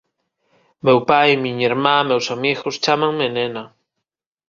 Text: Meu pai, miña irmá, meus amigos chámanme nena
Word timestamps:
Meu 0.85 0.99
pai, 1.09 1.29
miña 1.43 1.65
irmá, 1.71 1.95
meus 2.09 2.25
amigos 2.35 2.75
chámanme 2.83 3.27
nena 3.35 3.63